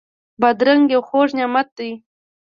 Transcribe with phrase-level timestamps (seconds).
[0.41, 1.91] بادرنګ یو خوږ نعمت دی.